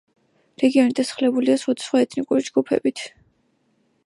[0.63, 3.05] რეგიონი დასახლებულია სხვადასხვა ეთნიკური ჯგუფებით.